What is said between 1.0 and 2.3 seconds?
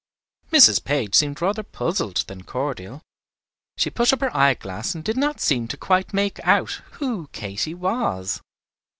seemed rather puzzled